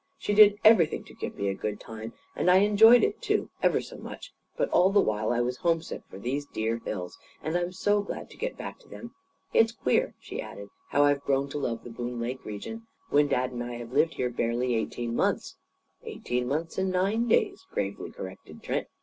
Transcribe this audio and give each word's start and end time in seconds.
She 0.17 0.33
did 0.33 0.57
everything 0.65 1.03
to 1.03 1.13
give 1.13 1.35
me 1.37 1.47
a 1.47 1.53
good 1.53 1.79
time. 1.79 2.13
And 2.35 2.49
I 2.49 2.55
enjoyed 2.55 3.03
it, 3.03 3.21
too, 3.21 3.51
ever 3.61 3.79
so 3.81 3.97
much. 3.97 4.33
But 4.57 4.67
all 4.69 4.89
the 4.89 4.99
while 4.99 5.31
I 5.31 5.41
was 5.41 5.57
homesick 5.57 6.01
for 6.09 6.17
these 6.17 6.47
dear 6.47 6.79
hills. 6.79 7.19
And 7.43 7.55
I'm 7.55 7.71
so 7.71 8.01
glad 8.01 8.31
to 8.31 8.37
get 8.37 8.57
back 8.57 8.79
to 8.79 8.87
them! 8.87 9.13
It's 9.53 9.71
queer," 9.71 10.15
she 10.19 10.41
added, 10.41 10.69
"how 10.89 11.03
I've 11.03 11.21
grown 11.23 11.49
to 11.49 11.59
love 11.59 11.83
this 11.83 11.93
Boone 11.93 12.19
Lake 12.19 12.43
region; 12.43 12.87
when 13.11 13.27
dad 13.27 13.51
and 13.51 13.63
I 13.63 13.75
have 13.75 13.93
lived 13.93 14.15
here 14.15 14.31
barely 14.31 14.73
eighteen 14.73 15.15
months." 15.15 15.57
"Eighteen 16.01 16.47
months 16.47 16.79
and 16.79 16.89
nine 16.89 17.27
days," 17.27 17.63
gravely 17.71 18.09
corrected 18.09 18.63
Trent. 18.63 18.87